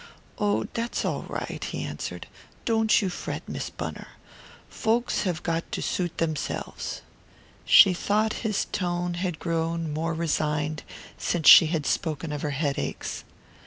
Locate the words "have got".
5.25-5.71